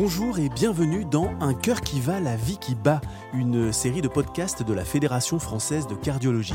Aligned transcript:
Bonjour 0.00 0.38
et 0.38 0.48
bienvenue 0.48 1.04
dans 1.04 1.36
Un 1.40 1.54
cœur 1.54 1.80
qui 1.80 1.98
va, 1.98 2.20
la 2.20 2.36
vie 2.36 2.58
qui 2.58 2.76
bat, 2.76 3.00
une 3.34 3.72
série 3.72 4.00
de 4.00 4.06
podcasts 4.06 4.62
de 4.62 4.72
la 4.72 4.84
Fédération 4.84 5.40
française 5.40 5.88
de 5.88 5.96
cardiologie. 5.96 6.54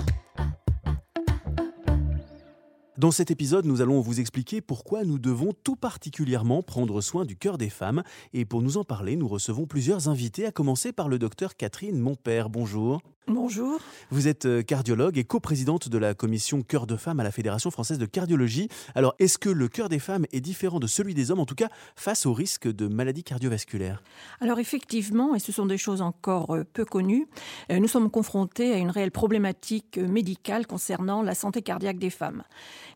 Dans 2.98 3.12
cet 3.12 3.32
épisode, 3.32 3.66
nous 3.66 3.82
allons 3.82 4.00
vous 4.00 4.21
expliquer 4.21 4.62
pourquoi 4.62 5.03
nous 5.03 5.20
devons 5.20 5.52
tout 5.52 5.76
particulièrement 5.76 6.63
prendre 6.63 7.02
soin 7.02 7.26
du 7.26 7.35
cœur 7.35 7.58
des 7.58 7.70
femmes. 7.70 8.03
Et 8.31 8.46
pour 8.46 8.62
nous 8.62 8.78
en 8.78 8.85
parler, 8.85 9.17
nous 9.17 9.28
recevons 9.28 9.66
plusieurs 9.66 10.07
invités, 10.07 10.46
à 10.46 10.53
commencer 10.53 10.94
par 10.94 11.10
le 11.10 11.20
docteur 11.20 11.57
Catherine 11.57 11.99
Monpère. 11.99 12.49
Bonjour. 12.49 13.02
Bonjour. 13.28 13.79
Vous 14.12 14.28
êtes 14.28 14.46
euh, 14.46 14.63
cardiologue 14.63 15.17
et 15.17 15.24
coprésidente 15.24 15.87
de 15.87 15.97
la 15.97 16.13
commission 16.13 16.62
Cœur 16.62 16.85
de 16.85 16.98
femmes 16.98 17.21
à 17.21 17.23
la 17.23 17.31
Fédération 17.31 17.71
française 17.71 17.98
de 17.98 18.05
cardiologie. 18.05 18.67
Alors, 18.95 19.16
est-ce 19.17 19.38
que 19.38 19.48
le 19.48 19.70
cœur 19.70 19.88
des 19.88 19.99
femmes 19.99 20.26
est 20.34 20.41
différent 20.41 20.81
de 20.81 20.88
celui 20.88 21.13
des 21.13 21.31
hommes, 21.31 21.39
en 21.39 21.45
tout 21.45 21.55
cas 21.55 21.70
face 21.95 22.25
au 22.25 22.34
risque 22.34 22.67
de 22.67 22.89
maladies 22.89 23.23
cardiovasculaires? 23.23 24.03
Alors, 24.41 24.59
effectivement, 24.59 25.35
et 25.35 25.39
ce 25.39 25.53
sont 25.53 25.65
des 25.65 25.77
choses 25.77 26.01
encore 26.01 26.53
euh, 26.53 26.65
peu 26.65 26.84
connues, 26.84 27.29
euh, 27.71 27.79
nous 27.79 27.88
sommes 27.88 28.12
confrontés 28.12 28.73
à 28.73 28.77
une 28.77 28.89
réelle 28.89 29.12
problématique 29.12 29.98
médicale 29.98 30.67
concernant 30.67 31.21
la 31.21 31.34
santé 31.34 31.62
cardiaque 31.62 31.99
des 31.99 32.09
femmes. 32.09 32.43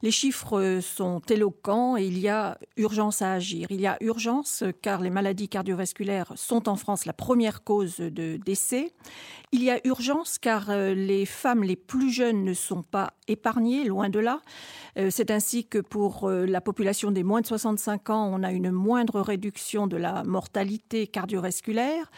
Les 0.01 0.11
chiffres 0.11 0.79
sont 0.81 1.21
éloquents 1.29 1.95
et 1.95 2.05
il 2.05 2.19
y 2.19 2.27
a 2.27 2.57
urgence 2.75 3.21
à 3.21 3.31
agir. 3.31 3.67
Il 3.69 3.79
y 3.79 3.87
a 3.87 3.95
urgence 4.01 4.65
car 4.81 4.99
les 4.99 5.09
maladies 5.09 5.47
cardiovasculaires 5.47 6.33
sont 6.35 6.67
en 6.67 6.75
France 6.75 7.05
la 7.05 7.13
première 7.13 7.63
cause 7.63 7.97
de 7.97 8.37
décès. 8.45 8.91
Il 9.53 9.63
y 9.63 9.71
a 9.71 9.79
urgence 9.87 10.16
car 10.41 10.69
euh, 10.69 10.93
les 10.93 11.25
femmes 11.25 11.63
les 11.63 11.75
plus 11.75 12.11
jeunes 12.11 12.43
ne 12.43 12.53
sont 12.53 12.83
pas 12.83 13.13
épargnées, 13.27 13.83
loin 13.83 14.09
de 14.09 14.19
là. 14.19 14.41
Euh, 14.97 15.09
c'est 15.11 15.31
ainsi 15.31 15.65
que 15.67 15.79
pour 15.79 16.27
euh, 16.27 16.45
la 16.45 16.61
population 16.61 17.11
des 17.11 17.23
moins 17.23 17.41
de 17.41 17.47
65 17.47 18.09
ans, 18.09 18.29
on 18.33 18.43
a 18.43 18.51
une 18.51 18.71
moindre 18.71 19.21
réduction 19.21 19.87
de 19.87 19.97
la 19.97 20.23
mortalité 20.23 21.07
cardiovasculaire. 21.07 22.11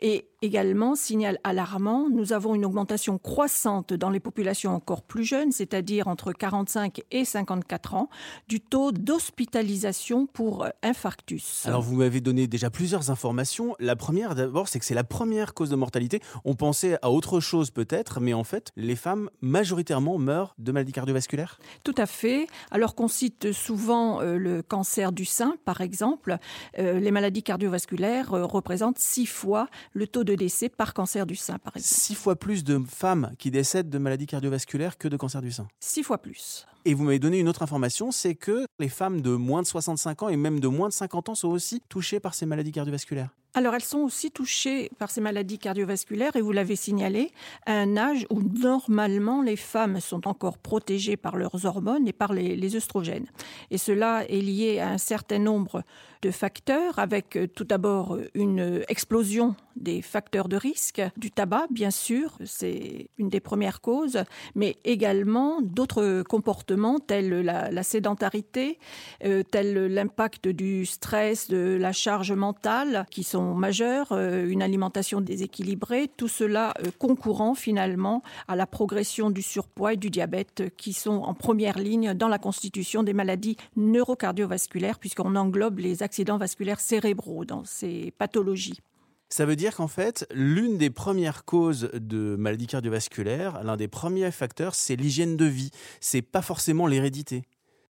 Et 0.00 0.28
également, 0.42 0.94
signal 0.94 1.38
alarmant, 1.44 2.08
nous 2.10 2.32
avons 2.32 2.54
une 2.54 2.64
augmentation 2.64 3.18
croissante 3.18 3.92
dans 3.94 4.10
les 4.10 4.20
populations 4.20 4.74
encore 4.74 5.02
plus 5.02 5.24
jeunes, 5.24 5.52
c'est-à-dire 5.52 6.08
entre 6.08 6.32
45 6.32 7.02
et 7.10 7.24
54 7.24 7.94
ans, 7.94 8.08
du 8.48 8.60
taux 8.60 8.92
d'hospitalisation 8.92 10.26
pour 10.26 10.64
euh, 10.64 10.68
infarctus. 10.82 11.64
Alors 11.66 11.82
vous 11.82 11.96
m'avez 11.96 12.20
donné 12.20 12.46
déjà 12.46 12.70
plusieurs 12.70 13.10
informations. 13.10 13.74
La 13.78 13.96
première 13.96 14.34
d'abord, 14.34 14.68
c'est 14.68 14.78
que 14.78 14.84
c'est 14.84 14.94
la 14.94 15.04
première 15.04 15.54
cause 15.54 15.70
de 15.70 15.76
mortalité. 15.76 16.20
On 16.44 16.54
pensait 16.54 16.98
à 17.02 17.10
autre 17.10 17.40
chose 17.40 17.70
peut-être, 17.70 18.20
mais 18.20 18.34
en 18.34 18.44
fait, 18.44 18.72
les 18.76 18.96
femmes 18.96 19.30
majoritairement 19.40 20.18
meurent 20.18 20.54
de 20.58 20.72
maladies 20.72 20.92
cardiovasculaires 20.92 21.58
Tout 21.82 21.94
à 21.96 22.06
fait. 22.06 22.46
Alors 22.70 22.94
qu'on 22.94 23.08
cite 23.08 23.52
souvent 23.52 24.20
euh, 24.20 24.36
le 24.36 24.62
cancer 24.62 25.12
du 25.12 25.24
sein, 25.24 25.56
par 25.64 25.80
exemple, 25.80 26.36
euh, 26.78 27.00
les 27.00 27.10
maladies 27.10 27.42
cardiovasculaires 27.42 28.30
représentent 28.30 28.98
six 28.98 29.26
fois 29.26 29.68
le 29.92 30.06
taux 30.06 30.24
de 30.26 30.34
décès 30.34 30.68
par 30.68 30.92
cancer 30.92 31.24
du 31.24 31.36
sein, 31.36 31.58
par 31.58 31.74
exemple. 31.76 31.94
Six 31.94 32.14
fois 32.14 32.36
plus 32.36 32.64
de 32.64 32.82
femmes 32.86 33.32
qui 33.38 33.50
décèdent 33.50 33.88
de 33.88 33.96
maladies 33.96 34.26
cardiovasculaires 34.26 34.98
que 34.98 35.08
de 35.08 35.16
cancer 35.16 35.40
du 35.40 35.50
sein. 35.50 35.66
Six 35.80 36.02
fois 36.02 36.18
plus. 36.18 36.66
Et 36.84 36.92
vous 36.92 37.04
m'avez 37.04 37.18
donné 37.18 37.38
une 37.38 37.48
autre 37.48 37.62
information, 37.62 38.12
c'est 38.12 38.34
que 38.34 38.66
les 38.78 38.88
femmes 38.88 39.22
de 39.22 39.30
moins 39.30 39.62
de 39.62 39.66
65 39.66 40.24
ans 40.24 40.28
et 40.28 40.36
même 40.36 40.60
de 40.60 40.68
moins 40.68 40.88
de 40.88 40.92
50 40.92 41.30
ans 41.30 41.34
sont 41.34 41.48
aussi 41.48 41.80
touchées 41.88 42.20
par 42.20 42.34
ces 42.34 42.44
maladies 42.44 42.72
cardiovasculaires. 42.72 43.30
Alors 43.56 43.74
elles 43.74 43.80
sont 43.80 44.00
aussi 44.00 44.30
touchées 44.30 44.90
par 44.98 45.10
ces 45.10 45.22
maladies 45.22 45.58
cardiovasculaires 45.58 46.36
et 46.36 46.42
vous 46.42 46.52
l'avez 46.52 46.76
signalé, 46.76 47.30
à 47.64 47.72
un 47.72 47.96
âge 47.96 48.26
où 48.28 48.42
normalement 48.42 49.40
les 49.40 49.56
femmes 49.56 49.98
sont 49.98 50.28
encore 50.28 50.58
protégées 50.58 51.16
par 51.16 51.36
leurs 51.36 51.64
hormones 51.64 52.06
et 52.06 52.12
par 52.12 52.34
les, 52.34 52.54
les 52.54 52.76
œstrogènes. 52.76 53.24
Et 53.70 53.78
cela 53.78 54.26
est 54.28 54.42
lié 54.42 54.78
à 54.78 54.90
un 54.90 54.98
certain 54.98 55.38
nombre 55.38 55.82
de 56.20 56.30
facteurs, 56.30 56.98
avec 56.98 57.36
euh, 57.36 57.46
tout 57.46 57.64
d'abord 57.64 58.18
une 58.34 58.82
explosion 58.88 59.54
des 59.76 60.02
facteurs 60.02 60.48
de 60.48 60.56
risque, 60.56 61.02
du 61.16 61.30
tabac 61.30 61.66
bien 61.70 61.90
sûr, 61.90 62.38
c'est 62.44 63.08
une 63.18 63.28
des 63.28 63.40
premières 63.40 63.80
causes, 63.80 64.24
mais 64.54 64.76
également 64.84 65.60
d'autres 65.60 66.22
comportements 66.22 66.98
tels 66.98 67.42
la, 67.42 67.70
la 67.70 67.82
sédentarité, 67.82 68.78
euh, 69.24 69.42
tels 69.42 69.86
l'impact 69.86 70.48
du 70.48 70.86
stress, 70.86 71.48
de 71.48 71.76
la 71.78 71.92
charge 71.92 72.32
mentale, 72.32 73.06
qui 73.10 73.22
sont 73.22 73.45
majeurs, 73.54 74.12
euh, 74.12 74.46
une 74.46 74.62
alimentation 74.62 75.20
déséquilibrée, 75.20 76.10
tout 76.16 76.28
cela 76.28 76.74
euh, 76.80 76.90
concourant 76.98 77.54
finalement 77.54 78.22
à 78.48 78.56
la 78.56 78.66
progression 78.66 79.30
du 79.30 79.42
surpoids 79.42 79.94
et 79.94 79.96
du 79.96 80.10
diabète 80.10 80.74
qui 80.76 80.92
sont 80.92 81.22
en 81.22 81.34
première 81.34 81.78
ligne 81.78 82.14
dans 82.14 82.28
la 82.28 82.38
constitution 82.38 83.02
des 83.02 83.12
maladies 83.12 83.56
neurocardiovasculaires 83.76 84.98
puisqu'on 84.98 85.36
englobe 85.36 85.78
les 85.78 86.02
accidents 86.02 86.38
vasculaires 86.38 86.80
cérébraux 86.80 87.44
dans 87.44 87.64
ces 87.64 88.12
pathologies. 88.18 88.80
Ça 89.28 89.44
veut 89.44 89.56
dire 89.56 89.74
qu'en 89.74 89.88
fait, 89.88 90.24
l'une 90.32 90.78
des 90.78 90.90
premières 90.90 91.44
causes 91.44 91.90
de 91.94 92.36
maladies 92.36 92.68
cardiovasculaires, 92.68 93.64
l'un 93.64 93.76
des 93.76 93.88
premiers 93.88 94.30
facteurs, 94.30 94.76
c'est 94.76 94.94
l'hygiène 94.94 95.36
de 95.36 95.46
vie. 95.46 95.70
C'est 96.00 96.22
pas 96.22 96.42
forcément 96.42 96.86
l'hérédité. 96.86 97.42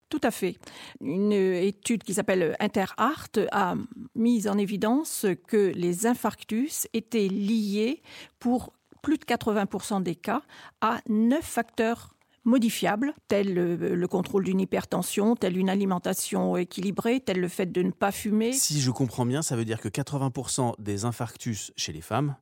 Tout 0.08 0.20
à 0.22 0.30
fait. 0.30 0.56
Une 1.00 1.32
étude 1.32 2.04
qui 2.04 2.14
s'appelle 2.14 2.54
InterArt 2.60 3.30
a 3.50 3.74
mis 4.14 4.48
en 4.48 4.56
évidence 4.56 5.26
que 5.48 5.72
les 5.74 6.06
infarctus 6.06 6.86
étaient 6.92 7.28
liés 7.28 8.02
pour 8.38 8.72
plus 9.02 9.18
de 9.18 9.24
80% 9.24 10.02
des 10.02 10.14
cas 10.14 10.42
à 10.80 11.00
neuf 11.08 11.44
facteurs 11.44 12.14
modifiables, 12.44 13.12
tels 13.26 13.52
le, 13.52 13.74
le 13.76 14.08
contrôle 14.08 14.44
d'une 14.44 14.60
hypertension, 14.60 15.34
telle 15.34 15.56
une 15.56 15.68
alimentation 15.68 16.56
équilibrée, 16.56 17.20
tel 17.20 17.40
le 17.40 17.48
fait 17.48 17.66
de 17.66 17.82
ne 17.82 17.90
pas 17.90 18.12
fumer. 18.12 18.52
Si 18.52 18.80
je 18.80 18.90
comprends 18.92 19.26
bien, 19.26 19.42
ça 19.42 19.56
veut 19.56 19.64
dire 19.64 19.80
que 19.80 19.88
80% 19.88 20.74
des 20.78 21.04
infarctus 21.04 21.72
chez 21.76 21.92
les 21.92 22.00
femmes 22.00 22.36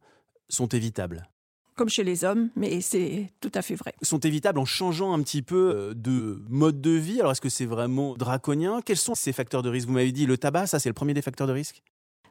sont 0.50 0.68
évitables 0.68 1.28
comme 1.76 1.88
chez 1.88 2.04
les 2.04 2.24
hommes, 2.24 2.50
mais 2.56 2.80
c'est 2.80 3.30
tout 3.40 3.52
à 3.54 3.62
fait 3.62 3.74
vrai. 3.74 3.94
Sont 4.02 4.18
évitables 4.18 4.58
en 4.58 4.64
changeant 4.64 5.12
un 5.12 5.22
petit 5.22 5.42
peu 5.42 5.72
euh, 5.74 5.94
de 5.94 6.42
mode 6.48 6.80
de 6.80 6.90
vie? 6.90 7.20
Alors 7.20 7.32
est-ce 7.32 7.40
que 7.40 7.48
c'est 7.48 7.66
vraiment 7.66 8.14
draconien? 8.14 8.80
Quels 8.84 8.96
sont 8.96 9.14
ces 9.14 9.32
facteurs 9.32 9.62
de 9.62 9.68
risque? 9.68 9.88
Vous 9.88 9.94
m'avez 9.94 10.12
dit 10.12 10.26
le 10.26 10.38
tabac, 10.38 10.66
ça 10.66 10.78
c'est 10.78 10.88
le 10.88 10.94
premier 10.94 11.14
des 11.14 11.22
facteurs 11.22 11.46
de 11.46 11.52
risque? 11.52 11.82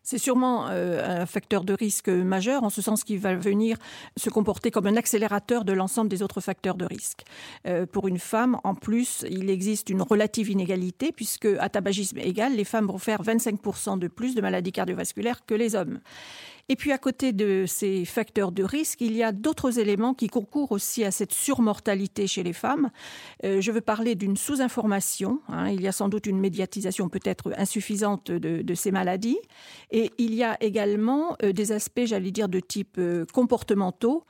C'est 0.06 0.18
sûrement 0.18 0.68
euh, 0.70 1.22
un 1.22 1.26
facteur 1.26 1.64
de 1.64 1.74
risque 1.74 2.10
majeur 2.10 2.64
en 2.64 2.70
ce 2.70 2.82
sens 2.82 3.06
qu'il 3.06 3.20
va 3.20 3.36
venir 3.36 3.78
se 4.18 4.30
comporter 4.30 4.70
comme 4.70 4.86
un 4.86 4.98
accélérateur 4.98 5.64
de 5.64 5.72
l'ensemble 5.72 6.10
des 6.10 6.22
autres 6.22 6.42
facteurs 6.42 6.76
de 6.76 6.84
risque. 6.84 7.22
Euh, 7.68 7.86
pour 7.86 8.10
une 8.10 8.20
femme, 8.20 8.60
en 8.66 8.76
plus, 8.76 9.24
il 9.30 9.50
existe 9.50 9.90
une 9.90 10.02
relative 10.02 10.50
inégalité 10.50 11.14
puisque 11.14 11.48
à 11.58 11.70
tabagisme 11.70 12.18
égal, 12.18 12.54
les 12.54 12.66
femmes 12.66 12.88
vont 12.88 12.98
faire 12.98 13.24
25% 13.24 13.98
de 13.98 14.10
plus 14.10 14.36
de 14.36 14.42
maladies 14.42 14.74
cardiovasculaires 14.74 15.46
que 15.46 15.56
les 15.56 15.74
hommes. 15.74 16.02
Et 16.70 16.78
puis 16.78 16.94
à 16.94 16.98
côté 16.98 17.34
de 17.34 17.66
ces 17.68 18.06
facteurs 18.06 18.54
de 18.54 18.64
risque, 18.64 19.02
il 19.02 19.16
y 19.16 19.22
a 19.22 19.34
d'autres 19.34 19.80
éléments 19.80 20.14
qui 20.14 20.28
concourent 20.28 20.72
aussi 20.72 21.04
à 21.04 21.12
cette 21.12 21.34
surmortalité 21.34 22.26
chez 22.26 22.42
les 22.42 22.54
femmes. 22.54 22.90
Euh, 23.44 23.60
je 23.60 23.72
veux 23.72 23.82
parler 23.82 24.16
d'une 24.16 24.38
sous-information. 24.38 25.42
Hein. 25.50 25.70
Il 25.70 25.82
y 25.82 25.88
a 25.88 25.92
sans 25.92 26.08
doute 26.08 26.26
une 26.26 26.40
médiatisation 26.40 27.10
peut-être 27.10 27.54
insuffisante 27.58 28.32
de, 28.32 28.74
ces 28.76 28.92
maladies. 28.92 29.38
Et 29.92 30.12
il 30.18 30.34
y 30.34 30.44
a 30.44 30.58
également 30.64 31.36
euh, 31.44 31.52
des 31.52 31.74
aspects, 31.74 32.06
j'allais 32.06 32.32
dire, 32.32 32.48
de 32.48 32.62
type 32.62 32.96
euh, 32.98 33.26
comportementaux 33.34 34.26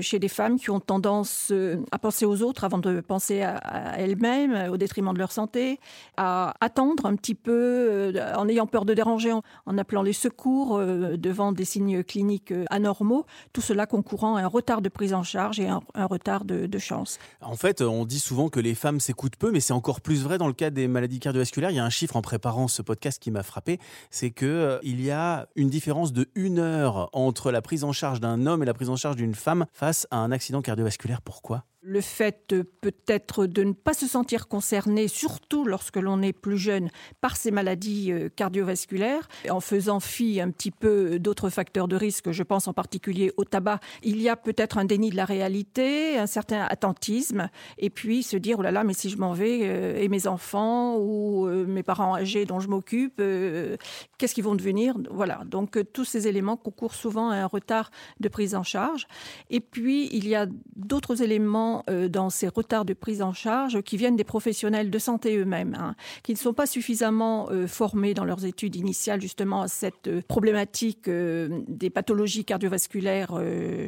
chez 0.00 0.18
des 0.18 0.28
femmes 0.28 0.58
qui 0.58 0.70
ont 0.70 0.80
tendance 0.80 1.48
euh, 1.50 1.76
à 1.90 1.98
penser 1.98 2.24
aux 2.24 2.42
autres 2.42 2.64
avant 2.64 2.78
de 2.78 3.00
penser 3.00 3.42
à, 3.42 3.98
elles-mêmes, 3.98 4.70
au 4.70 4.76
détriment 4.76 5.12
de 5.12 5.18
leur 5.18 5.32
santé, 5.32 5.78
à 6.16 6.54
attendre 6.60 7.06
un 7.06 7.16
petit 7.16 7.34
peu 7.34 7.52
euh, 7.52 8.34
en 8.36 8.48
ayant 8.48 8.66
peur 8.66 8.84
de 8.84 8.94
déranger, 8.94 9.32
en, 9.32 9.78
appelant 9.78 10.02
les 10.02 10.12
secours 10.12 10.76
euh, 10.76 11.16
devant 11.16 11.52
des 11.52 11.64
signes 11.64 12.02
cliniques 12.02 12.52
euh, 12.52 12.64
anormaux, 12.70 13.26
tout 13.52 13.60
cela 13.60 13.86
concourant 13.86 14.36
à 14.36 14.42
un 14.42 14.46
retard 14.46 14.82
de 14.82 14.88
prise 14.88 15.14
en 15.14 15.22
charge 15.22 15.60
et 15.60 15.68
un, 15.68 15.80
retard 16.06 16.44
de, 16.44 16.66
de 16.66 16.78
chance. 16.78 17.18
En 17.40 17.56
fait, 17.56 17.82
on 17.82 18.04
dit 18.04 18.18
souvent 18.18 18.48
que 18.48 18.60
les 18.60 18.74
femmes 18.74 19.00
s'écoutent 19.00 19.36
peu, 19.36 19.50
mais 19.50 19.60
c'est 19.60 19.72
encore 19.72 20.00
plus 20.00 20.22
vrai 20.22 20.38
dans 20.38 20.46
le 20.46 20.52
cas 20.52 20.70
des 20.70 20.88
maladies 20.88 21.20
cardiovasculaires. 21.20 21.70
Il 21.70 21.76
y 21.76 21.80
a 21.80 21.84
un 21.84 21.90
chiffre 21.90 22.16
en 22.16 22.22
préparant 22.22 22.68
ce 22.68 22.82
podcast 22.82 23.20
qui 23.20 23.30
m'a 23.30 23.42
frappé, 23.42 23.78
c'est 24.10 24.30
que 24.30 24.46
euh, 24.46 24.78
il 24.82 25.04
y 25.04 25.10
a 25.10 25.46
une 25.56 25.68
différence 25.68 26.12
de 26.12 26.28
une 26.34 26.58
heure 26.58 27.08
entre 27.12 27.50
la 27.50 27.62
prise 27.62 27.84
en 27.84 27.92
charge 27.92 28.20
d'un 28.20 28.46
homme 28.46 28.62
et 28.62 28.66
la 28.66 28.74
prise 28.74 28.90
en 28.90 28.96
charge 28.96 29.16
d'une 29.16 29.34
femme 29.34 29.61
face 29.72 30.06
à 30.10 30.16
un 30.16 30.32
accident 30.32 30.62
cardiovasculaire. 30.62 31.22
Pourquoi? 31.22 31.64
Le 31.82 32.00
fait 32.00 32.54
peut-être 32.80 33.46
de 33.46 33.64
ne 33.64 33.72
pas 33.72 33.92
se 33.92 34.06
sentir 34.06 34.46
concerné, 34.48 35.08
surtout 35.08 35.64
lorsque 35.64 35.96
l'on 35.96 36.22
est 36.22 36.32
plus 36.32 36.58
jeune, 36.58 36.90
par 37.20 37.36
ces 37.36 37.50
maladies 37.50 38.12
euh, 38.12 38.28
cardiovasculaires, 38.34 39.28
en 39.50 39.60
faisant 39.60 39.98
fi 39.98 40.40
un 40.40 40.50
petit 40.50 40.70
peu 40.70 41.18
d'autres 41.18 41.50
facteurs 41.50 41.88
de 41.88 41.96
risque, 41.96 42.30
je 42.30 42.42
pense 42.44 42.68
en 42.68 42.72
particulier 42.72 43.32
au 43.36 43.44
tabac, 43.44 43.80
il 44.02 44.22
y 44.22 44.28
a 44.28 44.36
peut-être 44.36 44.78
un 44.78 44.84
déni 44.84 45.10
de 45.10 45.16
la 45.16 45.24
réalité, 45.24 46.18
un 46.18 46.26
certain 46.26 46.62
attentisme, 46.62 47.48
et 47.78 47.90
puis 47.90 48.22
se 48.22 48.36
dire 48.36 48.56
oh 48.60 48.62
là 48.62 48.70
là, 48.70 48.84
mais 48.84 48.94
si 48.94 49.10
je 49.10 49.16
m'en 49.16 49.32
vais 49.32 49.60
euh, 49.62 49.96
et 49.96 50.08
mes 50.08 50.26
enfants 50.26 50.96
ou 50.98 51.46
euh, 51.46 51.66
mes 51.66 51.82
parents 51.82 52.14
âgés 52.14 52.44
dont 52.44 52.60
je 52.60 52.68
m'occupe, 52.68 53.14
euh, 53.18 53.76
qu'est-ce 54.18 54.34
qu'ils 54.34 54.44
vont 54.44 54.54
devenir? 54.54 54.94
Voilà, 55.10 55.42
donc 55.46 55.76
euh, 55.76 55.84
tous 55.84 56.04
ces 56.04 56.28
éléments 56.28 56.56
concourent 56.56 56.94
souvent 56.94 57.30
à 57.30 57.36
un 57.36 57.46
retard 57.46 57.90
de 58.20 58.28
prise 58.28 58.54
en 58.54 58.62
charge. 58.62 59.06
Et 59.50 59.60
puis 59.60 60.08
il 60.12 60.28
y 60.28 60.34
a 60.34 60.46
d'autres 60.76 61.22
éléments 61.22 61.71
euh, 61.88 62.08
dans 62.08 62.30
ces 62.30 62.48
retards 62.48 62.84
de 62.84 62.94
prise 62.94 63.22
en 63.22 63.32
charge 63.32 63.82
qui 63.82 63.96
viennent 63.96 64.16
des 64.16 64.24
professionnels 64.24 64.90
de 64.90 64.98
santé 64.98 65.36
eux-mêmes, 65.36 65.76
hein, 65.78 65.94
qui 66.22 66.32
ne 66.32 66.38
sont 66.38 66.52
pas 66.52 66.66
suffisamment 66.66 67.48
euh, 67.50 67.66
formés 67.66 68.14
dans 68.14 68.24
leurs 68.24 68.44
études 68.44 68.76
initiales 68.76 69.20
justement 69.20 69.62
à 69.62 69.68
cette 69.68 70.08
euh, 70.08 70.22
problématique 70.28 71.08
des 71.08 71.90
pathologies 71.90 72.44
cardiovasculaires 72.44 73.32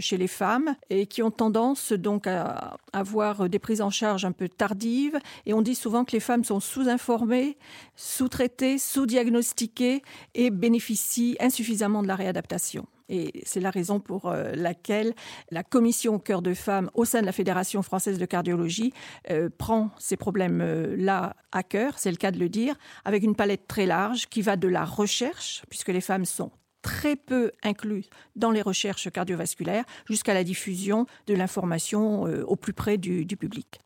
chez 0.00 0.16
les 0.16 0.26
femmes 0.26 0.74
et 0.90 1.06
qui 1.06 1.22
ont 1.22 1.30
tendance 1.30 1.92
donc 1.92 2.26
à 2.26 2.76
avoir 2.92 3.48
des 3.48 3.58
prises 3.58 3.80
en 3.80 3.90
charge 3.90 4.24
un 4.24 4.32
peu 4.32 4.48
tardives. 4.48 5.18
Et 5.46 5.54
on 5.54 5.62
dit 5.62 5.74
souvent 5.74 6.04
que 6.04 6.12
les 6.12 6.20
femmes 6.20 6.44
sont 6.44 6.60
sous-informées, 6.60 7.56
sous-traitées, 7.96 8.78
sous-diagnostiquées 8.78 10.02
et 10.34 10.50
bénéficient 10.50 11.36
insuffisamment 11.40 12.02
de 12.02 12.08
la 12.08 12.16
réadaptation. 12.16 12.86
Et 13.14 13.42
c'est 13.44 13.60
la 13.60 13.70
raison 13.70 14.00
pour 14.00 14.26
euh, 14.26 14.52
laquelle 14.54 15.14
la 15.52 15.62
commission 15.62 16.18
cœur 16.18 16.42
de 16.42 16.52
femmes 16.52 16.90
au 16.94 17.04
sein 17.04 17.20
de 17.20 17.26
la 17.26 17.32
Fédération 17.32 17.80
française 17.82 18.18
de 18.18 18.26
cardiologie 18.26 18.92
euh, 19.30 19.48
prend 19.56 19.90
ces 19.98 20.16
problèmes-là 20.16 21.36
à 21.52 21.62
cœur, 21.62 21.96
c'est 21.96 22.10
le 22.10 22.16
cas 22.16 22.32
de 22.32 22.40
le 22.40 22.48
dire, 22.48 22.74
avec 23.04 23.22
une 23.22 23.36
palette 23.36 23.68
très 23.68 23.86
large 23.86 24.26
qui 24.26 24.42
va 24.42 24.56
de 24.56 24.66
la 24.66 24.84
recherche, 24.84 25.62
puisque 25.70 25.90
les 25.90 26.00
femmes 26.00 26.24
sont 26.24 26.50
très 26.82 27.14
peu 27.14 27.52
incluses 27.62 28.10
dans 28.34 28.50
les 28.50 28.62
recherches 28.62 29.10
cardiovasculaires, 29.10 29.84
jusqu'à 30.08 30.34
la 30.34 30.42
diffusion 30.42 31.06
de 31.28 31.34
l'information 31.34 32.26
euh, 32.26 32.42
au 32.44 32.56
plus 32.56 32.72
près 32.72 32.98
du 32.98 33.24
public. 33.36 33.83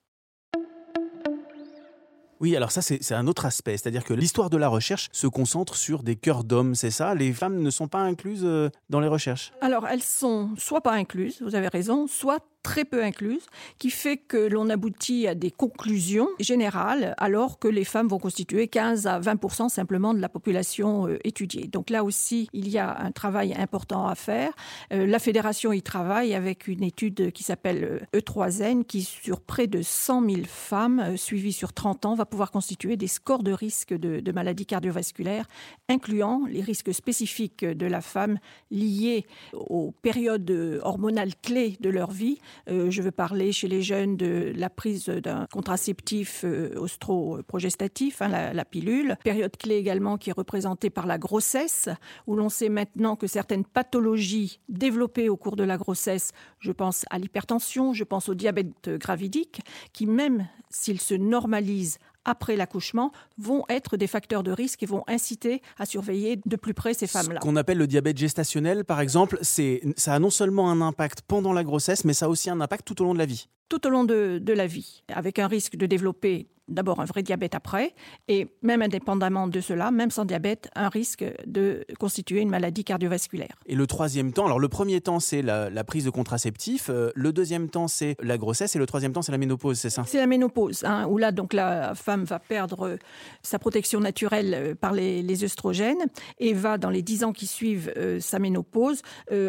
Oui, 2.40 2.54
alors 2.54 2.70
ça, 2.70 2.82
c'est 2.82 3.14
un 3.14 3.26
autre 3.26 3.46
aspect. 3.46 3.76
C'est-à-dire 3.76 4.04
que 4.04 4.14
l'histoire 4.14 4.50
de 4.50 4.56
la 4.56 4.68
recherche 4.68 5.08
se 5.12 5.26
concentre 5.26 5.74
sur 5.74 6.02
des 6.02 6.16
cœurs 6.16 6.44
d'hommes, 6.44 6.74
c'est 6.74 6.90
ça? 6.90 7.14
Les 7.14 7.32
femmes 7.32 7.60
ne 7.60 7.70
sont 7.70 7.88
pas 7.88 7.98
incluses 8.00 8.44
euh, 8.44 8.70
dans 8.90 9.00
les 9.00 9.08
recherches? 9.08 9.52
Alors, 9.60 9.86
elles 9.88 10.02
sont 10.02 10.50
soit 10.56 10.80
pas 10.80 10.92
incluses, 10.92 11.42
vous 11.42 11.54
avez 11.54 11.68
raison, 11.68 12.06
soit 12.06 12.44
très 12.68 12.84
peu 12.84 13.02
incluse, 13.02 13.46
qui 13.78 13.88
fait 13.88 14.18
que 14.18 14.36
l'on 14.36 14.68
aboutit 14.68 15.26
à 15.26 15.34
des 15.34 15.50
conclusions 15.50 16.28
générales, 16.38 17.14
alors 17.16 17.58
que 17.58 17.66
les 17.66 17.84
femmes 17.84 18.08
vont 18.08 18.18
constituer 18.18 18.68
15 18.68 19.06
à 19.06 19.18
20% 19.18 19.70
simplement 19.70 20.12
de 20.12 20.20
la 20.20 20.28
population 20.28 21.08
euh, 21.08 21.16
étudiée. 21.24 21.66
Donc 21.66 21.88
là 21.88 22.04
aussi, 22.04 22.50
il 22.52 22.68
y 22.68 22.76
a 22.76 22.94
un 23.00 23.10
travail 23.10 23.54
important 23.54 24.06
à 24.06 24.14
faire. 24.14 24.52
Euh, 24.92 25.06
la 25.06 25.18
fédération 25.18 25.72
y 25.72 25.80
travaille 25.80 26.34
avec 26.34 26.68
une 26.68 26.82
étude 26.82 27.32
qui 27.32 27.42
s'appelle 27.42 28.06
E3N, 28.14 28.84
qui 28.84 29.00
sur 29.00 29.40
près 29.40 29.66
de 29.66 29.80
100 29.80 30.28
000 30.28 30.42
femmes 30.44 31.00
euh, 31.00 31.16
suivies 31.16 31.54
sur 31.54 31.72
30 31.72 32.04
ans 32.04 32.14
va 32.16 32.26
pouvoir 32.26 32.50
constituer 32.50 32.98
des 32.98 33.08
scores 33.08 33.44
de 33.44 33.52
risque 33.52 33.94
de, 33.94 34.20
de 34.20 34.32
maladies 34.32 34.66
cardiovasculaires, 34.66 35.46
incluant 35.88 36.42
les 36.50 36.60
risques 36.60 36.92
spécifiques 36.92 37.64
de 37.64 37.86
la 37.86 38.02
femme 38.02 38.38
liés 38.70 39.24
aux 39.54 39.94
périodes 40.02 40.80
hormonales 40.82 41.32
clés 41.42 41.78
de 41.80 41.88
leur 41.88 42.10
vie, 42.10 42.38
euh, 42.57 42.57
je 42.66 43.02
veux 43.02 43.10
parler 43.10 43.52
chez 43.52 43.68
les 43.68 43.82
jeunes 43.82 44.16
de 44.16 44.52
la 44.56 44.70
prise 44.70 45.06
d'un 45.06 45.46
contraceptif 45.52 46.42
euh, 46.44 46.74
ostro-progestatif, 46.76 48.22
hein, 48.22 48.52
la, 48.52 48.64
pilule. 48.64 49.16
Période 49.24 49.56
clé 49.56 49.76
également 49.76 50.18
qui 50.18 50.30
est 50.30 50.34
représentée 50.34 50.90
par 50.90 51.06
la 51.06 51.18
grossesse, 51.18 51.88
où 52.26 52.36
l'on 52.36 52.48
sait 52.48 52.68
maintenant 52.68 53.16
que 53.16 53.26
certaines 53.26 53.64
pathologies 53.64 54.60
développées 54.68 55.28
au 55.28 55.36
cours 55.36 55.56
de 55.56 55.64
la 55.64 55.76
grossesse, 55.76 56.32
je 56.58 56.72
pense 56.72 57.04
à 57.10 57.18
l'hypertension, 57.18 57.92
je 57.92 58.04
pense 58.04 58.28
au 58.28 58.34
diabète 58.34 58.90
gravidique, 58.98 59.60
qui 59.92 60.06
même 60.06 60.46
s'ils 60.70 61.00
se 61.00 61.14
normalisent 61.14 61.98
après 62.28 62.56
l'accouchement 62.56 63.10
vont 63.38 63.64
être 63.68 63.96
des 63.96 64.06
facteurs 64.06 64.42
de 64.42 64.52
risque 64.52 64.82
et 64.82 64.86
vont 64.86 65.02
inciter 65.08 65.62
à 65.78 65.86
surveiller 65.86 66.40
de 66.44 66.56
plus 66.56 66.74
près 66.74 66.94
ces 66.94 67.06
femmes-là. 67.06 67.40
Ce 67.40 67.46
qu'on 67.46 67.56
appelle 67.56 67.78
le 67.78 67.86
diabète 67.86 68.18
gestationnel, 68.18 68.84
par 68.84 69.00
exemple, 69.00 69.38
c'est 69.42 69.80
ça 69.96 70.14
a 70.14 70.18
non 70.18 70.30
seulement 70.30 70.70
un 70.70 70.80
impact 70.82 71.22
pendant 71.22 71.52
la 71.52 71.64
grossesse, 71.64 72.04
mais 72.04 72.12
ça 72.12 72.26
a 72.26 72.28
aussi 72.28 72.50
un 72.50 72.60
impact 72.60 72.86
tout 72.86 73.00
au 73.02 73.04
long 73.06 73.14
de 73.14 73.18
la 73.18 73.26
vie. 73.26 73.48
Tout 73.68 73.86
au 73.86 73.90
long 73.90 74.04
de, 74.04 74.38
de 74.42 74.52
la 74.52 74.66
vie, 74.66 75.02
avec 75.08 75.38
un 75.38 75.46
risque 75.46 75.76
de 75.76 75.86
développer 75.86 76.48
d'abord 76.68 77.00
un 77.00 77.04
vrai 77.04 77.22
diabète 77.22 77.54
après, 77.54 77.94
et 78.28 78.48
même 78.62 78.82
indépendamment 78.82 79.48
de 79.48 79.60
cela, 79.60 79.90
même 79.90 80.10
sans 80.10 80.24
diabète, 80.24 80.70
un 80.74 80.88
risque 80.88 81.24
de 81.46 81.84
constituer 81.98 82.40
une 82.40 82.50
maladie 82.50 82.84
cardiovasculaire. 82.84 83.56
Et 83.66 83.74
le 83.74 83.86
troisième 83.86 84.32
temps, 84.32 84.46
alors 84.46 84.58
le 84.58 84.68
premier 84.68 85.00
temps 85.00 85.20
c'est 85.20 85.42
la, 85.42 85.84
prise 85.84 86.04
de 86.04 86.10
contraceptif, 86.10 86.90
euh, 86.90 87.10
le 87.14 87.32
deuxième 87.32 87.68
temps 87.68 87.88
c'est 87.88 88.16
la 88.20 88.36
grossesse, 88.36 88.76
et 88.76 88.78
le 88.78 88.86
troisième 88.86 89.12
temps 89.12 89.22
c'est 89.22 89.32
la 89.32 89.38
ménopause, 89.38 89.78
c'est 89.78 89.90
ça? 89.90 90.04
C'est 90.06 90.18
la 90.18 90.26
ménopause, 90.26 90.84
hein, 90.84 91.06
où 91.08 91.18
là 91.18 91.32
donc 91.32 91.52
la 91.52 91.94
femme 91.94 92.24
va 92.24 92.38
perdre 92.38 92.86
euh, 92.86 92.96
sa 93.42 93.58
protection 93.58 94.00
naturelle 94.00 94.54
euh, 94.54 94.74
par 94.74 94.92
les, 94.92 95.22
les, 95.22 95.44
œstrogènes 95.44 96.06
et 96.38 96.52
va 96.52 96.78
dans 96.78 96.90
les 96.90 97.02
dix 97.02 97.22
ans 97.22 97.32
qui 97.32 97.46
suivent 97.46 97.92
sa 98.18 98.40
ménopause 98.40 99.02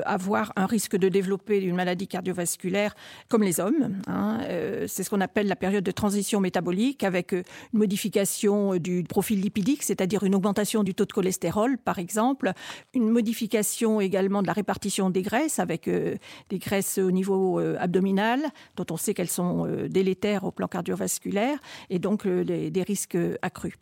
avoir 0.06 0.54
un 0.56 0.68
risque 0.68 0.96
de 0.96 1.10
développer 1.10 1.58
une 1.58 1.76
maladie 1.76 2.08
cardiovasculaire 2.08 2.94
comme 3.28 3.42
les 3.42 3.60
hommes. 3.60 3.98
Hein, 4.08 4.40
c'est 4.88 5.04
ce 5.04 5.10
qu'on 5.10 5.22
appelle 5.22 5.48
la 5.48 5.56
période 5.56 5.84
de 5.84 5.92
transition 5.92 6.40
métabolique 6.40 7.04
avec 7.10 7.34
euh, 7.34 7.44
une 7.74 7.80
modification 7.80 8.74
euh, 8.76 8.80
du 8.80 9.04
profil 9.04 9.42
lipidique, 9.42 9.84
c'est-à-dire 9.84 10.24
une 10.24 10.36
augmentation 10.36 10.84
du 10.84 10.94
taux 10.94 11.06
de 11.06 11.12
cholestérol, 11.12 11.78
par 11.78 12.00
exemple, 12.00 12.54
une 12.94 13.10
modification 13.10 14.00
également 14.00 14.42
de 14.42 14.48
la 14.48 14.54
répartition 14.54 15.10
des 15.10 15.24
graisses, 15.24 15.60
avec 15.60 15.88
euh, 15.88 16.16
des 16.50 16.60
graisses 16.60 16.98
au 16.98 17.12
niveau 17.12 17.60
abdominal, 17.60 18.42
dont 18.76 18.86
on 18.92 18.98
sait 18.98 19.14
qu'elles 19.14 19.30
sont 19.30 19.68
délétères 19.90 20.44
au 20.44 20.52
plan 20.52 20.68
cardiovasculaire, 20.68 21.58
et 21.90 22.00
donc 22.00 22.28
des 22.28 22.84
risques 22.84 23.18
accrus. 23.42 23.74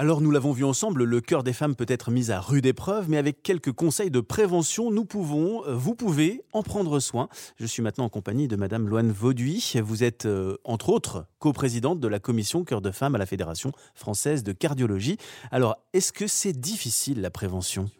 Alors 0.00 0.22
nous 0.22 0.30
l'avons 0.30 0.52
vu 0.52 0.64
ensemble, 0.64 1.04
le 1.04 1.20
cœur 1.20 1.42
des 1.42 1.52
femmes 1.52 1.76
peut 1.76 1.84
être 1.86 2.10
mis 2.10 2.30
à 2.30 2.40
rude 2.40 2.64
épreuve, 2.64 3.10
mais 3.10 3.18
avec 3.18 3.42
quelques 3.42 3.72
conseils 3.72 4.10
de 4.10 4.20
prévention, 4.20 4.90
nous 4.90 5.04
pouvons, 5.04 5.62
euh, 5.66 5.74
vous 5.74 5.94
pouvez 5.94 6.42
en 6.54 6.62
prendre 6.62 7.00
soin. 7.00 7.28
Je 7.58 7.66
suis 7.66 7.82
maintenant 7.82 8.06
en 8.06 8.08
compagnie 8.08 8.48
de 8.48 8.56
Madame 8.56 8.88
Loane 8.88 9.12
Vauduit. 9.12 9.74
Vous 9.84 10.02
êtes, 10.02 10.24
euh, 10.24 10.56
entre 10.64 10.88
autres, 10.88 11.26
coprésidente 11.38 12.00
de 12.00 12.08
la 12.08 12.18
commission 12.18 12.64
cœur 12.64 12.80
de 12.80 12.90
femmes 12.90 13.14
à 13.14 13.18
la 13.18 13.26
Fédération 13.26 13.72
française 13.94 14.42
de 14.42 14.52
cardiologie. 14.52 15.18
Alors, 15.50 15.76
est-ce 15.92 16.14
que 16.14 16.26
c'est 16.26 16.58
difficile 16.58 17.20
la 17.20 17.30
prévention? 17.30 17.90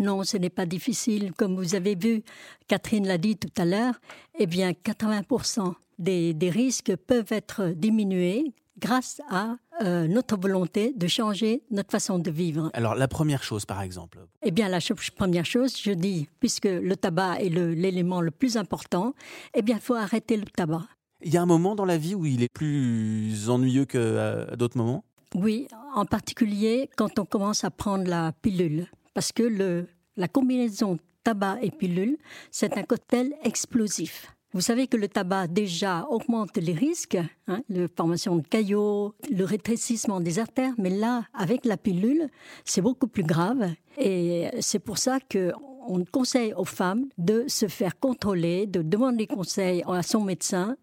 Non, 0.00 0.24
ce 0.24 0.36
n'est 0.36 0.50
pas 0.50 0.66
difficile. 0.66 1.34
Comme 1.34 1.54
vous 1.54 1.76
avez 1.76 1.94
vu, 1.94 2.24
Catherine 2.66 3.06
l'a 3.06 3.18
dit 3.18 3.36
tout 3.36 3.62
à 3.62 3.64
l'heure, 3.64 3.94
eh 4.40 4.48
bien, 4.48 4.72
80% 4.72 5.72
des, 6.00 6.34
des 6.34 6.50
risques 6.50 6.96
peuvent 6.96 7.30
être 7.30 7.68
diminués 7.68 8.54
grâce 8.80 9.20
à 9.30 9.54
euh, 9.80 10.06
notre 10.06 10.36
volonté 10.36 10.92
de 10.94 11.06
changer 11.06 11.62
notre 11.70 11.90
façon 11.90 12.18
de 12.18 12.30
vivre. 12.30 12.70
Alors 12.74 12.94
la 12.94 13.08
première 13.08 13.42
chose, 13.42 13.64
par 13.64 13.80
exemple 13.80 14.18
Eh 14.42 14.50
bien, 14.50 14.68
la 14.68 14.80
première 15.16 15.46
chose, 15.46 15.80
je 15.80 15.92
dis, 15.92 16.28
puisque 16.40 16.66
le 16.66 16.94
tabac 16.94 17.40
est 17.40 17.48
l'élément 17.48 18.20
le, 18.20 18.30
plus 18.30 18.56
important, 18.56 19.14
eh 19.54 19.62
bien, 19.62 19.76
il 19.76 19.82
faut 19.82 19.94
arrêter 19.94 20.36
le 20.36 20.44
tabac. 20.44 20.82
Il 21.22 21.32
y 21.32 21.36
a 21.36 21.42
un 21.42 21.46
moment 21.46 21.74
dans 21.74 21.84
la 21.84 21.96
vie 21.96 22.14
où 22.14 22.26
il 22.26 22.42
est 22.42 22.52
plus 22.52 23.48
ennuyeux 23.48 23.86
qu'à 23.86 23.98
euh, 23.98 24.56
d'autres 24.56 24.76
moments? 24.76 25.04
Oui, 25.34 25.68
en 25.94 26.04
particulier 26.04 26.90
quand 26.96 27.18
on 27.18 27.24
commence 27.24 27.64
à 27.64 27.70
prendre 27.70 28.06
la 28.08 28.32
pilule, 28.42 28.86
parce 29.14 29.32
que 29.32 29.42
le, 29.42 29.86
la 30.16 30.28
combinaison 30.28 30.98
tabac 31.24 31.58
et 31.62 31.70
pilule, 31.70 32.18
c'est 32.50 32.76
un 32.76 32.82
cocktail 32.82 33.32
explosif. 33.42 34.31
Vous 34.54 34.60
savez 34.60 34.86
que 34.86 34.98
le 34.98 35.08
tabac 35.08 35.46
déjà 35.46 36.06
augmente 36.10 36.56
les 36.58 36.74
risques, 36.74 37.18
hein, 37.48 37.62
la 37.70 37.86
formation 37.96 38.36
de 38.36 38.46
caillots, 38.46 39.14
le 39.30 39.44
rétrécissement 39.44 40.20
des 40.20 40.38
artères, 40.38 40.74
mais 40.76 40.90
là, 40.90 41.24
avec 41.32 41.64
la 41.64 41.76
pilule, 41.78 42.28
c'est 42.64 42.82
beaucoup 42.82 43.06
plus 43.06 43.22
grave. 43.22 43.70
Et 43.98 44.48
c'est 44.60 44.78
pour 44.78 44.98
ça 44.98 45.20
que 45.20 45.52
on 45.88 46.04
conseille 46.04 46.52
aux 46.54 46.64
femmes 46.64 47.06
de 47.18 47.44
se 47.48 47.66
faire 47.66 47.98
contrôler, 47.98 48.66
de 48.66 48.82
demander 48.82 49.26
conseil 49.26 49.82
à 49.86 50.02
son 50.02 50.22
médecin 50.22 50.76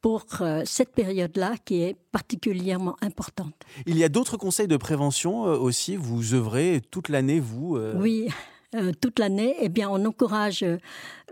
pour 0.00 0.24
euh, 0.40 0.62
cette 0.64 0.92
période-là 0.92 1.54
qui 1.64 1.82
est 1.82 1.96
particulièrement 2.12 2.96
importante. 3.02 3.54
Il 3.86 3.98
y 3.98 4.04
a 4.04 4.08
d'autres 4.08 4.36
conseils 4.36 4.68
de 4.68 4.76
prévention 4.76 5.46
euh, 5.46 5.56
aussi? 5.56 5.96
Vous 5.96 6.34
œuvrez 6.34 6.80
toute 6.90 7.08
l'année, 7.08 7.40
vous 7.40 7.76
euh, 7.76 7.94
Oui. 7.96 8.28
Euh, 8.76 8.92
toute 9.00 9.18
l'année, 9.18 9.56
eh 9.60 9.68
bien, 9.68 9.88
on 9.90 10.04
encourage 10.04 10.62
euh, 10.62 10.78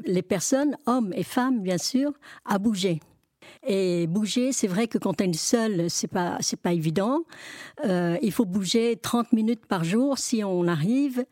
les 0.05 0.23
personnes, 0.23 0.77
hommes 0.87 1.13
et 1.15 1.23
femmes, 1.23 1.61
bien 1.63 1.79
sûr, 1.79 2.13
à 2.45 2.59
bouger. 2.59 3.01
Et 3.67 4.07
bouger, 4.07 4.53
c'est 4.53 4.67
vrai 4.67 4.89
que 4.89 4.97
quand 4.97 5.21
on 5.21 5.25
est 5.25 5.35
seul, 5.35 5.91
c'est 5.91 6.09
pas 6.09 6.39
c'est 6.41 6.59
pas 6.59 6.73
évident. 6.73 7.21
Euh, 7.85 8.17
il 8.23 8.33
faut 8.33 8.47
bouger 8.47 8.97
30 8.97 9.35
minutes 9.35 9.67
par 9.67 9.85
jour 9.85 10.19
si 10.19 10.43
on 10.43 10.67
arrive. 10.67 11.27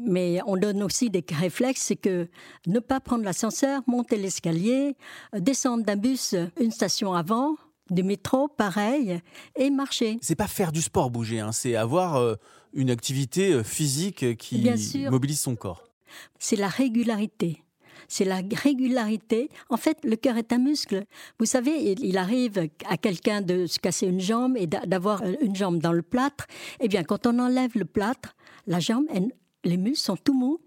Mais 0.00 0.38
on 0.46 0.56
donne 0.56 0.84
aussi 0.84 1.10
des 1.10 1.24
réflexes, 1.28 1.82
c'est 1.82 1.96
que 1.96 2.28
ne 2.68 2.78
pas 2.78 3.00
prendre 3.00 3.24
l'ascenseur, 3.24 3.82
monter 3.88 4.16
l'escalier, 4.16 4.96
descendre 5.36 5.84
d'un 5.84 5.96
bus 5.96 6.36
une 6.60 6.70
station 6.70 7.14
avant, 7.14 7.56
du 7.90 8.02
métro, 8.02 8.48
pareil, 8.48 9.20
et 9.56 9.70
marcher. 9.70 10.18
C'est 10.20 10.34
pas 10.34 10.46
faire 10.46 10.72
du 10.72 10.82
sport, 10.82 11.10
bouger, 11.10 11.40
hein, 11.40 11.52
c'est 11.52 11.76
avoir 11.76 12.16
euh, 12.16 12.34
une 12.72 12.90
activité 12.90 13.52
euh, 13.52 13.62
physique 13.62 14.36
qui 14.36 14.70
mobilise 15.10 15.40
son 15.40 15.56
corps. 15.56 15.84
C'est 16.38 16.56
la 16.56 16.68
régularité. 16.68 17.62
C'est 18.06 18.24
la 18.24 18.40
régularité. 18.62 19.50
En 19.68 19.76
fait, 19.76 19.98
le 20.04 20.16
cœur 20.16 20.36
est 20.38 20.52
un 20.52 20.58
muscle. 20.58 21.04
Vous 21.38 21.44
savez, 21.44 21.94
il 22.00 22.16
arrive 22.16 22.68
à 22.88 22.96
quelqu'un 22.96 23.42
de 23.42 23.66
se 23.66 23.78
casser 23.78 24.06
une 24.06 24.20
jambe 24.20 24.56
et 24.56 24.66
d'avoir 24.66 25.22
euh, 25.22 25.34
une 25.42 25.54
jambe 25.54 25.78
dans 25.78 25.92
le 25.92 26.02
plâtre. 26.02 26.46
Eh 26.80 26.88
bien, 26.88 27.04
quand 27.04 27.26
on 27.26 27.38
enlève 27.38 27.72
le 27.74 27.84
plâtre, 27.84 28.34
la 28.66 28.80
jambe, 28.80 29.06
les 29.64 29.76
muscles 29.76 30.04
sont 30.04 30.16
tout 30.16 30.34
mous. 30.34 30.60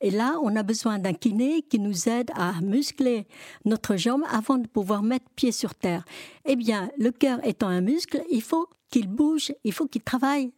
Et 0.00 0.10
là, 0.10 0.38
on 0.42 0.56
a 0.56 0.62
besoin 0.62 0.98
d'un 0.98 1.12
kiné 1.12 1.62
qui 1.62 1.78
nous 1.78 2.08
aide 2.08 2.30
à 2.34 2.60
muscler 2.60 3.26
notre 3.64 3.96
jambe 3.96 4.22
avant 4.30 4.58
de 4.58 4.66
pouvoir 4.66 5.02
mettre 5.02 5.26
pied 5.36 5.52
sur 5.52 5.74
terre. 5.74 6.04
Eh 6.44 6.56
bien, 6.56 6.90
le 6.98 7.10
cœur 7.10 7.44
étant 7.46 7.68
un 7.68 7.80
muscle, 7.80 8.22
il 8.30 8.42
faut 8.42 8.68
qu'il 8.90 9.08
bouge, 9.08 9.52
il 9.64 9.72
faut 9.72 9.86
qu'il 9.86 10.02
travaille. 10.02 10.52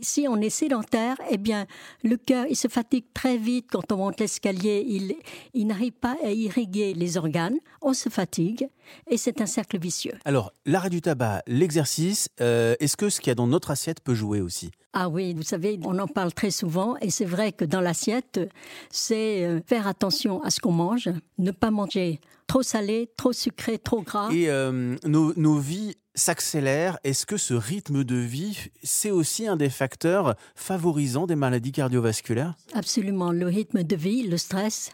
Si 0.00 0.26
on 0.28 0.36
est 0.40 0.50
sédentaire, 0.50 1.16
eh 1.30 1.38
bien, 1.38 1.66
le 2.02 2.16
cœur, 2.16 2.46
il 2.48 2.56
se 2.56 2.68
fatigue 2.68 3.04
très 3.14 3.36
vite 3.36 3.66
quand 3.70 3.92
on 3.92 3.96
monte 3.96 4.20
l'escalier. 4.20 4.84
Il, 4.86 5.14
il 5.54 5.66
n'arrive 5.66 5.92
pas 5.92 6.16
à 6.24 6.30
irriguer 6.30 6.94
les 6.94 7.16
organes. 7.16 7.56
On 7.82 7.92
se 7.92 8.08
fatigue 8.08 8.68
et 9.08 9.16
c'est 9.16 9.40
un 9.40 9.46
cercle 9.46 9.78
vicieux. 9.78 10.14
Alors, 10.24 10.52
l'arrêt 10.66 10.90
du 10.90 11.00
tabac, 11.00 11.42
l'exercice, 11.46 12.28
euh, 12.40 12.74
est-ce 12.80 12.96
que 12.96 13.08
ce 13.08 13.20
qu'il 13.20 13.28
y 13.28 13.32
a 13.32 13.34
dans 13.34 13.46
notre 13.46 13.70
assiette 13.70 14.00
peut 14.00 14.14
jouer 14.14 14.40
aussi? 14.40 14.70
Ah 14.92 15.08
oui, 15.08 15.34
vous 15.34 15.42
savez, 15.42 15.78
on 15.84 15.98
en 15.98 16.06
parle 16.06 16.32
très 16.32 16.52
souvent 16.52 16.96
et 17.00 17.10
c'est 17.10 17.24
vrai 17.24 17.50
que 17.50 17.64
dans 17.64 17.80
l'assiette, 17.80 18.40
c'est 18.90 19.44
euh, 19.44 19.60
faire 19.66 19.88
attention 19.88 20.40
à 20.42 20.50
ce 20.50 20.60
qu'on 20.60 20.70
mange, 20.70 21.10
ne 21.38 21.50
pas 21.50 21.72
manger 21.72 22.20
trop 22.46 22.62
salé, 22.62 23.10
trop 23.16 23.32
sucré, 23.32 23.78
trop 23.78 24.02
gras. 24.02 24.30
Et 24.32 24.48
euh, 24.48 24.96
nos, 25.04 25.32
nos 25.36 25.58
vies 25.58 25.94
s'accélèrent. 26.14 26.98
Est-ce 27.04 27.26
que 27.26 27.36
ce 27.36 27.54
rythme 27.54 28.04
de 28.04 28.16
vie, 28.16 28.70
c'est 28.82 29.10
aussi 29.10 29.46
un 29.46 29.56
des 29.56 29.70
facteurs 29.70 30.34
favorisant 30.54 31.26
des 31.26 31.36
maladies 31.36 31.72
cardiovasculaires? 31.72 32.54
Absolument, 32.72 33.32
le 33.32 33.46
rythme 33.46 33.82
de 33.82 33.96
vie, 33.96 34.26
le 34.26 34.36
stress. 34.36 34.92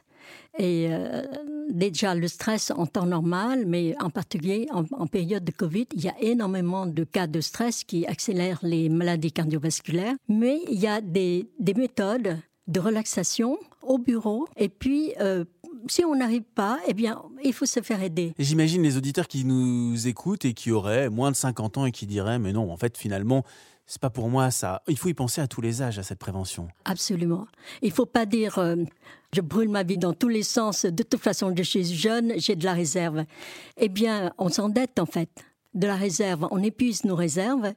Et 0.58 0.88
euh, 0.90 1.22
déjà 1.70 2.14
le 2.14 2.28
stress 2.28 2.70
en 2.70 2.86
temps 2.86 3.06
normal, 3.06 3.64
mais 3.66 3.94
en 4.00 4.10
particulier 4.10 4.66
en, 4.70 5.06
période 5.06 5.44
de 5.44 5.52
Covid, 5.52 5.86
il 5.94 6.04
y 6.04 6.08
a 6.08 6.14
énormément 6.20 6.86
de 6.86 7.04
cas 7.04 7.26
de 7.26 7.40
stress 7.40 7.84
qui 7.84 8.06
accélèrent 8.06 8.60
les 8.62 8.88
maladies 8.88 9.32
cardiovasculaires. 9.32 10.14
Mais 10.28 10.60
il 10.68 10.80
y 10.80 10.86
a 10.86 11.00
des, 11.00 11.48
des 11.58 11.74
méthodes 11.74 12.38
de 12.66 12.80
relaxation 12.80 13.58
au 13.82 13.98
bureau 13.98 14.46
et 14.56 14.68
puis 14.68 15.12
euh, 15.20 15.44
si 15.88 16.04
on 16.04 16.14
n'arrive 16.14 16.44
pas, 16.54 16.78
eh 16.86 16.94
bien, 16.94 17.22
il 17.44 17.52
faut 17.52 17.66
se 17.66 17.80
faire 17.80 18.02
aider. 18.02 18.34
J'imagine 18.38 18.82
les 18.82 18.96
auditeurs 18.96 19.28
qui 19.28 19.44
nous 19.44 20.06
écoutent 20.06 20.44
et 20.44 20.54
qui 20.54 20.70
auraient 20.70 21.10
moins 21.10 21.30
de 21.30 21.36
50 21.36 21.78
ans 21.78 21.86
et 21.86 21.92
qui 21.92 22.06
diraient, 22.06 22.38
mais 22.38 22.52
non, 22.52 22.70
en 22.70 22.76
fait, 22.76 22.96
finalement, 22.96 23.44
c'est 23.90 24.00
pas 24.00 24.10
pour 24.10 24.28
moi 24.28 24.52
ça. 24.52 24.82
Il 24.86 24.96
faut 24.96 25.08
y 25.08 25.14
penser 25.14 25.40
à 25.40 25.48
tous 25.48 25.60
les 25.60 25.82
âges, 25.82 25.98
à 25.98 26.04
cette 26.04 26.20
prévention. 26.20 26.68
Absolument. 26.84 27.48
Il 27.82 27.90
faut 27.90 28.06
pas 28.06 28.24
dire 28.24 28.58
euh, 28.58 28.76
je 29.32 29.40
brûle 29.40 29.68
ma 29.68 29.82
vie 29.82 29.98
dans 29.98 30.12
tous 30.12 30.28
les 30.28 30.44
sens, 30.44 30.84
de 30.84 31.02
toute 31.02 31.20
façon 31.20 31.52
je 31.56 31.62
suis 31.64 31.84
jeune, 31.84 32.34
j'ai 32.36 32.54
de 32.54 32.64
la 32.64 32.72
réserve. 32.72 33.24
Eh 33.76 33.88
bien, 33.88 34.32
on 34.38 34.48
s'endette 34.48 35.00
en 35.00 35.06
fait. 35.06 35.30
De 35.74 35.88
la 35.88 35.96
réserve, 35.96 36.46
on 36.52 36.62
épuise 36.62 37.04
nos 37.04 37.16
réserves 37.16 37.72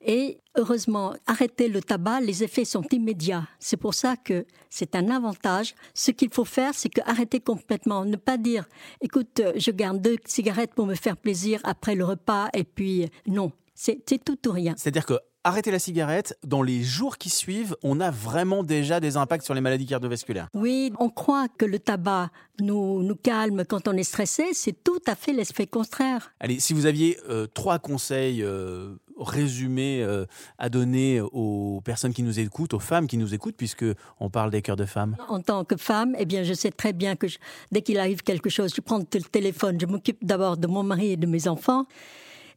et 0.00 0.38
heureusement, 0.56 1.14
arrêter 1.26 1.68
le 1.68 1.80
tabac, 1.80 2.20
les 2.20 2.44
effets 2.44 2.64
sont 2.64 2.84
immédiats. 2.92 3.48
C'est 3.58 3.76
pour 3.76 3.94
ça 3.94 4.16
que 4.16 4.46
c'est 4.70 4.94
un 4.94 5.10
avantage. 5.10 5.74
Ce 5.94 6.10
qu'il 6.10 6.32
faut 6.32 6.44
faire, 6.44 6.72
c'est 6.74 6.88
que 6.88 7.00
arrêter 7.04 7.40
complètement. 7.40 8.04
Ne 8.04 8.16
pas 8.16 8.36
dire, 8.36 8.64
écoute, 9.00 9.42
je 9.56 9.70
garde 9.70 10.00
deux 10.00 10.16
cigarettes 10.24 10.74
pour 10.74 10.86
me 10.86 10.94
faire 10.94 11.16
plaisir 11.16 11.60
après 11.64 11.94
le 11.94 12.04
repas 12.04 12.48
et 12.54 12.64
puis 12.64 13.08
non. 13.26 13.52
C'est 13.74 14.24
tout 14.24 14.48
ou 14.48 14.52
rien. 14.52 14.74
C'est-à-dire 14.76 15.06
que 15.06 15.14
arrêter 15.44 15.70
la 15.70 15.78
cigarette, 15.78 16.36
dans 16.44 16.62
les 16.62 16.82
jours 16.82 17.16
qui 17.16 17.30
suivent, 17.30 17.76
on 17.82 18.00
a 18.00 18.10
vraiment 18.10 18.62
déjà 18.62 19.00
des 19.00 19.16
impacts 19.16 19.44
sur 19.44 19.54
les 19.54 19.60
maladies 19.60 19.86
cardiovasculaires. 19.86 20.48
Oui, 20.52 20.92
on 20.98 21.08
croit 21.08 21.46
que 21.48 21.64
le 21.64 21.78
tabac 21.78 22.30
nous, 22.60 23.02
nous 23.02 23.14
calme 23.14 23.64
quand 23.64 23.88
on 23.88 23.92
est 23.92 24.02
stressé, 24.02 24.48
c'est 24.52 24.84
tout 24.84 25.00
à 25.06 25.14
fait 25.14 25.32
l'effet 25.32 25.66
contraire. 25.66 26.32
Allez, 26.40 26.60
si 26.60 26.74
vous 26.74 26.86
aviez 26.86 27.18
euh, 27.28 27.46
trois 27.46 27.78
conseils 27.78 28.42
euh, 28.42 28.96
résumés 29.18 30.02
euh, 30.02 30.24
à 30.58 30.68
donner 30.68 31.20
aux 31.20 31.80
personnes 31.84 32.12
qui 32.12 32.22
nous 32.22 32.38
écoutent, 32.38 32.74
aux 32.74 32.78
femmes 32.78 33.06
qui 33.06 33.16
nous 33.16 33.34
écoutent, 33.34 33.56
puisque 33.56 33.84
on 34.20 34.30
parle 34.30 34.50
des 34.50 34.62
cœurs 34.62 34.76
de 34.76 34.86
femmes. 34.86 35.16
En 35.28 35.40
tant 35.40 35.64
que 35.64 35.76
femme, 35.76 36.14
eh 36.18 36.24
bien, 36.24 36.42
je 36.42 36.54
sais 36.54 36.70
très 36.70 36.92
bien 36.92 37.16
que 37.16 37.26
dès 37.72 37.82
qu'il 37.82 37.98
arrive 37.98 38.22
quelque 38.22 38.50
chose, 38.50 38.72
je 38.74 38.80
prends 38.80 38.98
le 38.98 39.04
téléphone, 39.04 39.78
je 39.80 39.86
m'occupe 39.86 40.24
d'abord 40.24 40.56
de 40.56 40.66
mon 40.66 40.82
mari 40.82 41.12
et 41.12 41.16
de 41.16 41.26
mes 41.26 41.48
enfants. 41.48 41.86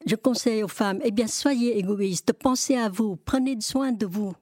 Je 0.05 0.15
conseille 0.15 0.63
aux 0.63 0.67
femmes, 0.67 0.99
eh 1.03 1.11
bien, 1.11 1.27
soyez 1.27 1.77
égoïstes, 1.77 2.33
pensez 2.33 2.75
à 2.75 2.89
vous, 2.89 3.17
prenez 3.17 3.59
soin 3.61 3.91
de 3.91 4.05
vous. 4.05 4.33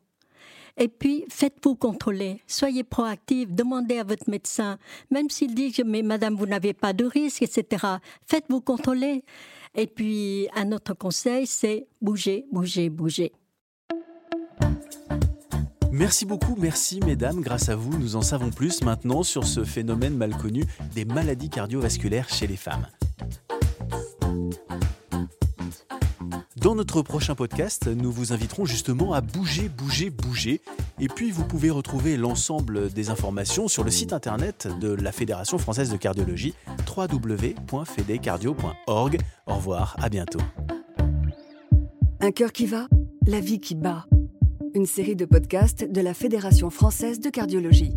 Et 0.78 0.88
puis, 0.88 1.26
faites-vous 1.30 1.76
contrôler. 1.76 2.42
Soyez 2.48 2.84
proactive. 2.84 3.54
Demandez 3.54 4.00
à 4.00 4.04
votre 4.04 4.30
médecin. 4.30 4.78
Même 5.12 5.30
s'il 5.30 5.56
dit 5.56 5.74
mais 5.86 6.02
madame, 6.02 6.36
vous 6.36 6.46
n'avez 6.46 6.74
pas 6.74 6.94
de 6.94 7.06
risque, 7.06 7.42
etc. 7.42 7.86
Faites-vous 8.28 8.62
contrôler. 8.62 9.24
Et 9.76 9.88
puis, 9.88 10.48
un 10.56 10.72
autre 10.72 10.94
conseil, 10.94 11.46
c'est 11.48 11.88
bouger, 12.02 12.46
bouger, 12.52 12.90
bouger. 12.90 13.32
Merci 15.92 16.26
beaucoup, 16.26 16.56
merci 16.58 17.00
mesdames. 17.00 17.42
Grâce 17.42 17.70
à 17.70 17.76
vous, 17.76 17.98
nous 17.98 18.16
en 18.16 18.22
savons 18.22 18.52
plus 18.52 18.84
maintenant 18.84 19.24
sur 19.24 19.46
ce 19.46 19.64
phénomène 19.64 20.16
mal 20.16 20.36
connu 20.38 20.64
des 20.94 21.04
maladies 21.04 21.50
cardiovasculaires 21.50 22.30
chez 22.30 22.48
les 22.48 22.58
femmes. 22.58 22.88
Dans 26.62 26.76
notre 26.76 27.02
prochain 27.02 27.34
podcast, 27.36 27.88
nous 27.88 28.12
vous 28.12 28.34
inviterons 28.34 28.66
justement 28.66 29.14
à 29.14 29.22
bouger, 29.22 29.70
bouger, 29.70 30.10
bouger. 30.10 30.60
Et 31.00 31.08
puis 31.08 31.32
vous 31.32 31.46
pouvez 31.46 31.70
retrouver 31.70 32.18
l'ensemble 32.18 32.90
des 32.90 33.10
informations 33.10 33.70
sur 33.70 33.86
le 33.86 33.92
site 33.92 34.12
internet 34.12 34.68
de 34.82 34.90
la 34.90 35.14
Fédération 35.14 35.58
française 35.58 35.90
de 35.90 35.96
cardiologie 35.96 36.54
www.fedecardio.org. 36.98 39.18
Au 39.48 39.56
revoir, 39.56 39.96
à 40.00 40.10
bientôt. 40.10 40.42
Un 42.20 42.32
cœur 42.32 42.52
qui 42.52 42.66
va, 42.66 42.90
la 43.26 43.40
vie 43.40 43.62
qui 43.62 43.76
bat. 43.76 44.06
Une 44.74 44.86
série 44.86 45.16
de 45.16 45.24
podcasts 45.24 45.90
de 45.90 46.02
la 46.02 46.14
Fédération 46.14 46.70
française 46.70 47.22
de 47.22 47.30
cardiologie. 47.30 47.94